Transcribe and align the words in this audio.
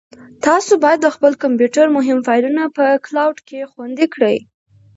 تاسو 0.45 0.73
باید 0.83 0.99
د 1.03 1.07
خپل 1.15 1.31
کمپیوټر 1.43 1.85
مهم 1.97 2.19
فایلونه 2.27 2.63
په 2.77 2.85
کلاوډ 3.05 3.37
کې 3.47 3.69
خوندي 3.71 4.07
کړئ. 4.13 4.37